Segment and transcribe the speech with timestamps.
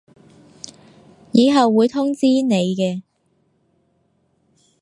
[1.31, 3.03] 以後會通知你嘅